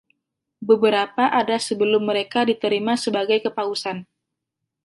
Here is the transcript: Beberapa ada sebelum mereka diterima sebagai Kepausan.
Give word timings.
Beberapa 0.69 1.23
ada 1.41 1.57
sebelum 1.67 2.01
mereka 2.09 2.39
diterima 2.49 2.93
sebagai 3.05 3.37
Kepausan. 3.45 3.97